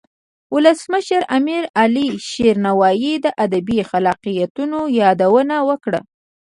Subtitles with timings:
[0.53, 6.01] ولسمشر د امیر علي شیر نوایی د ادبی خلاقیتونو یادونه وکړه.